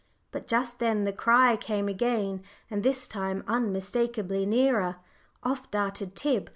[0.31, 4.95] But just then the cry came again, and this time unmistakably nearer.
[5.43, 6.49] Off darted Tib.